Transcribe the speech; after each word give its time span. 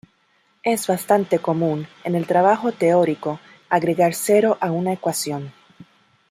Es 0.63 0.87
bastante 0.87 1.37
común 1.37 1.85
en 2.03 2.15
el 2.15 2.25
trabajo 2.25 2.71
teórico 2.71 3.39
agregar 3.69 4.15
cero 4.15 4.57
a 4.59 4.71
una 4.71 4.93
ecuación. 4.93 5.53